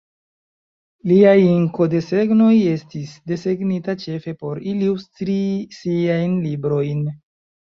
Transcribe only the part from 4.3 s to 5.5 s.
por ilustri